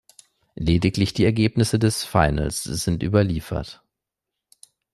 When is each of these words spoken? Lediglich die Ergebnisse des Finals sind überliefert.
Lediglich 0.55 1.13
die 1.13 1.25
Ergebnisse 1.25 1.77
des 1.77 2.03
Finals 2.03 2.63
sind 2.63 3.03
überliefert. 3.03 3.83